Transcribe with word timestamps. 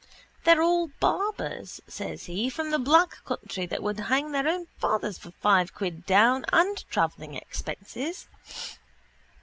—They're 0.45 0.63
all 0.63 0.87
barbers, 0.99 1.79
says 1.87 2.23
he, 2.25 2.49
from 2.49 2.71
the 2.71 2.79
black 2.79 3.23
country 3.23 3.67
that 3.67 3.83
would 3.83 3.99
hang 3.99 4.31
their 4.31 4.47
own 4.47 4.65
fathers 4.79 5.19
for 5.19 5.29
five 5.29 5.75
quid 5.75 6.07
down 6.07 6.43
and 6.51 6.83
travelling 6.89 7.35
expenses. 7.35 8.27